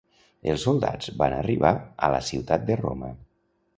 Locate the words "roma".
2.85-3.13